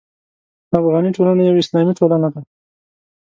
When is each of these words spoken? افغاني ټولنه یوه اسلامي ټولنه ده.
افغاني 0.79 1.09
ټولنه 1.15 1.41
یوه 1.47 1.61
اسلامي 1.63 1.93
ټولنه 1.99 2.27
ده. 2.33 2.41